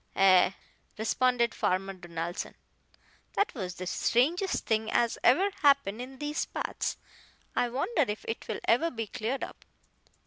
"Ay," 0.15 0.55
responded 0.97 1.53
Farmer 1.53 1.93
Donaldson, 1.93 2.55
"that 3.33 3.53
was 3.53 3.75
the 3.75 3.85
strangest 3.85 4.65
thing 4.65 4.89
as 4.91 5.19
ever 5.23 5.51
happened 5.61 6.01
in 6.01 6.17
these 6.17 6.43
parts. 6.43 6.97
I 7.55 7.69
wonder 7.69 8.05
if 8.07 8.25
it 8.27 8.47
will 8.47 8.61
ever 8.63 8.89
be 8.89 9.05
cleared 9.05 9.43
up." 9.43 9.63